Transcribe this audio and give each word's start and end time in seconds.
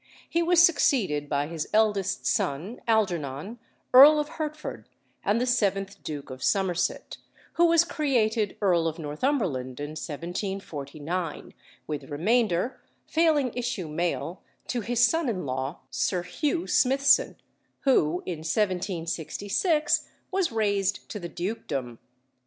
He 0.27 0.41
was 0.41 0.63
succeeded 0.65 1.29
by 1.29 1.45
his 1.45 1.69
eldest 1.75 2.25
son, 2.25 2.81
Algernon, 2.87 3.59
Earl 3.93 4.19
of 4.19 4.29
Hertford, 4.29 4.89
and 5.23 5.39
the 5.39 5.45
seventh 5.45 6.01
Duke 6.03 6.31
of 6.31 6.41
Somerset, 6.41 7.17
who 7.53 7.67
was 7.67 7.83
created 7.83 8.57
Earl 8.63 8.87
of 8.87 8.97
Northumberland 8.97 9.79
in 9.79 9.91
1749, 9.91 11.53
with 11.85 12.09
remainder, 12.09 12.81
failing 13.05 13.51
issue 13.53 13.87
male, 13.87 14.41
to 14.69 14.81
his 14.81 15.05
son 15.05 15.29
in 15.29 15.45
law, 15.45 15.81
Sir 15.91 16.23
Hugh 16.23 16.65
Smithson, 16.65 17.35
who 17.81 18.23
in 18.25 18.39
1766 18.39 20.09
was 20.31 20.51
raised 20.51 21.07
to 21.09 21.19
the 21.19 21.29
dukedom. 21.29 21.99